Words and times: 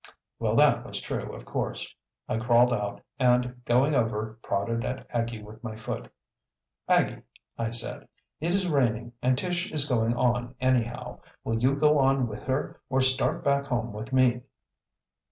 Well, 0.39 0.55
that 0.55 0.83
was 0.83 0.99
true, 0.99 1.31
of 1.31 1.45
course. 1.45 1.93
I 2.27 2.37
crawled 2.39 2.73
out 2.73 3.03
and, 3.19 3.63
going 3.65 3.93
over, 3.93 4.39
prodded 4.41 4.83
at 4.83 5.05
Aggie 5.11 5.43
with 5.43 5.63
my 5.63 5.75
foot. 5.75 6.11
"Aggie," 6.87 7.21
I 7.55 7.69
said, 7.69 8.07
"it 8.39 8.49
is 8.49 8.67
raining 8.67 9.13
and 9.21 9.37
Tish 9.37 9.71
is 9.71 9.87
going 9.87 10.15
on 10.17 10.55
anyhow. 10.59 11.19
Will 11.43 11.59
you 11.59 11.75
go 11.75 11.99
on 11.99 12.25
with 12.25 12.41
her 12.45 12.81
or 12.89 12.99
start 12.99 13.43
back 13.43 13.67
home 13.67 13.93
with 13.93 14.11
me?" 14.11 14.41